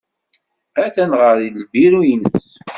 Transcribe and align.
Atan 0.83 1.11
ɣer 1.21 1.35
lbiru-nnes. 1.57 2.49